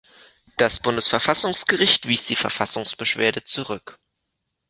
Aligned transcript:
Das 0.57 0.79
Bundesverfassungsgericht 0.79 2.07
wies 2.07 2.25
die 2.25 2.35
Verfassungsbeschwerde 2.35 3.43
zurück. 3.43 3.99